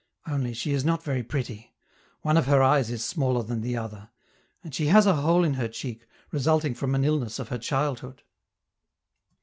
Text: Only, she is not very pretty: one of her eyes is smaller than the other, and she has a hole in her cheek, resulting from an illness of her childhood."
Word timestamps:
Only, 0.25 0.55
she 0.55 0.71
is 0.73 0.83
not 0.83 1.03
very 1.03 1.21
pretty: 1.21 1.75
one 2.21 2.35
of 2.35 2.47
her 2.47 2.63
eyes 2.63 2.89
is 2.89 3.05
smaller 3.05 3.43
than 3.43 3.61
the 3.61 3.77
other, 3.77 4.09
and 4.63 4.73
she 4.73 4.87
has 4.87 5.05
a 5.05 5.17
hole 5.17 5.43
in 5.43 5.53
her 5.53 5.67
cheek, 5.67 6.07
resulting 6.31 6.73
from 6.73 6.95
an 6.95 7.05
illness 7.05 7.37
of 7.37 7.49
her 7.49 7.59
childhood." 7.59 8.23